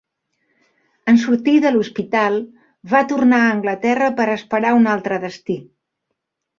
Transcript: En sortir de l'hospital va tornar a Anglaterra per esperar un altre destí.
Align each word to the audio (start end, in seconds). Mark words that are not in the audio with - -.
En 1.13 1.19
sortir 1.23 1.55
de 1.65 1.73
l'hospital 1.75 2.39
va 2.95 3.05
tornar 3.13 3.45
a 3.45 3.53
Anglaterra 3.59 4.11
per 4.19 4.31
esperar 4.41 4.77
un 4.83 4.93
altre 4.99 5.25
destí. 5.29 5.63